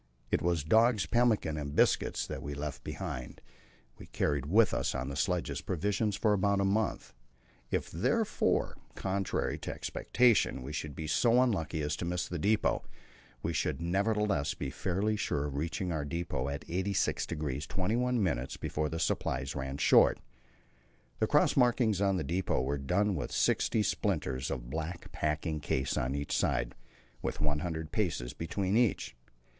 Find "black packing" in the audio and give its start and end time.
24.71-25.59